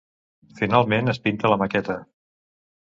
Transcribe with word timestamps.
Finalment 0.61 1.13
es 1.15 1.21
pinta 1.27 1.55
la 1.55 1.61
maqueta. 1.65 2.01